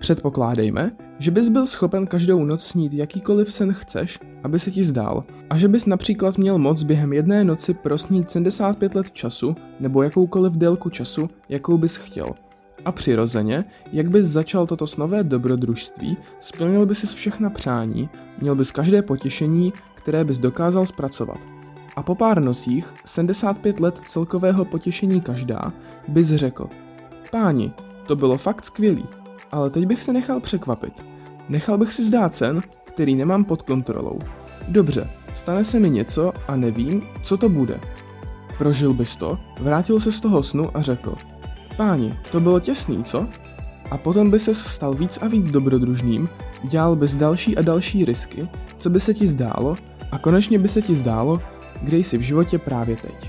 Předpokládejme, 0.00 0.90
že 1.18 1.30
bys 1.30 1.48
byl 1.48 1.66
schopen 1.66 2.06
každou 2.06 2.44
noc 2.44 2.64
snít 2.66 2.92
jakýkoliv 2.92 3.52
sen 3.52 3.72
chceš, 3.72 4.18
aby 4.42 4.58
se 4.58 4.70
ti 4.70 4.84
zdál, 4.84 5.24
a 5.50 5.56
že 5.56 5.68
bys 5.68 5.86
například 5.86 6.38
měl 6.38 6.58
moc 6.58 6.82
během 6.82 7.12
jedné 7.12 7.44
noci 7.44 7.74
prosnít 7.74 8.30
75 8.30 8.94
let 8.94 9.10
času 9.10 9.56
nebo 9.80 10.02
jakoukoliv 10.02 10.52
délku 10.52 10.90
času, 10.90 11.30
jakou 11.48 11.78
bys 11.78 11.96
chtěl. 11.96 12.26
A 12.84 12.92
přirozeně, 12.92 13.64
jak 13.92 14.10
bys 14.10 14.26
začal 14.26 14.66
toto 14.66 14.86
snové 14.86 15.24
dobrodružství, 15.24 16.16
splnil 16.40 16.86
bys 16.86 16.98
si 16.98 17.06
všechna 17.06 17.50
přání, 17.50 18.08
měl 18.40 18.54
bys 18.54 18.70
každé 18.70 19.02
potěšení, 19.02 19.72
které 19.94 20.24
bys 20.24 20.38
dokázal 20.38 20.86
zpracovat. 20.86 21.38
A 21.96 22.02
po 22.02 22.14
pár 22.14 22.42
nocích, 22.42 22.94
75 23.04 23.80
let 23.80 24.00
celkového 24.06 24.64
potěšení 24.64 25.20
každá, 25.20 25.72
bys 26.08 26.28
řekl, 26.28 26.68
páni, 27.30 27.72
to 28.06 28.16
bylo 28.16 28.38
fakt 28.38 28.64
skvělý, 28.64 29.04
ale 29.52 29.70
teď 29.70 29.86
bych 29.86 30.02
se 30.02 30.12
nechal 30.12 30.40
překvapit. 30.40 31.04
Nechal 31.48 31.78
bych 31.78 31.92
si 31.92 32.04
zdát 32.04 32.34
sen, 32.34 32.62
který 32.84 33.14
nemám 33.14 33.44
pod 33.44 33.62
kontrolou. 33.62 34.18
Dobře, 34.68 35.10
stane 35.34 35.64
se 35.64 35.78
mi 35.78 35.90
něco 35.90 36.32
a 36.48 36.56
nevím, 36.56 37.02
co 37.22 37.36
to 37.36 37.48
bude. 37.48 37.80
Prožil 38.58 38.94
bys 38.94 39.16
to, 39.16 39.38
vrátil 39.60 40.00
se 40.00 40.12
z 40.12 40.20
toho 40.20 40.42
snu 40.42 40.76
a 40.76 40.82
řekl, 40.82 41.14
páni, 41.76 42.14
to 42.30 42.40
bylo 42.40 42.60
těsný, 42.60 43.04
co? 43.04 43.26
A 43.90 43.98
potom 43.98 44.30
by 44.30 44.38
se 44.38 44.54
stal 44.54 44.94
víc 44.94 45.18
a 45.22 45.28
víc 45.28 45.50
dobrodružným, 45.50 46.28
dělal 46.62 46.96
bys 46.96 47.14
další 47.14 47.56
a 47.56 47.62
další 47.62 48.04
risky, 48.04 48.48
co 48.78 48.90
by 48.90 49.00
se 49.00 49.14
ti 49.14 49.26
zdálo, 49.26 49.76
a 50.12 50.18
konečně 50.18 50.58
by 50.58 50.68
se 50.68 50.82
ti 50.82 50.94
zdálo, 50.94 51.40
kde 51.82 51.98
jsi 51.98 52.18
v 52.18 52.20
životě 52.20 52.58
právě 52.58 52.96
teď. 52.96 53.28